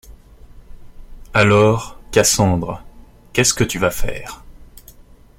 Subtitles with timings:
[1.31, 2.83] Alors, Cassandre,
[3.33, 4.43] qu’est-ce que tu vas faire?